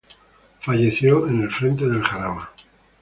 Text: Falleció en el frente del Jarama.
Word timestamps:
Falleció 0.61 1.27
en 1.27 1.43
el 1.43 1.51
frente 1.51 1.85
del 1.87 2.01
Jarama. 2.01 2.49